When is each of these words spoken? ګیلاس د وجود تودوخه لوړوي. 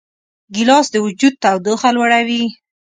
ګیلاس 0.53 0.85
د 0.91 0.95
وجود 1.05 1.33
تودوخه 1.43 1.89
لوړوي. 1.95 2.43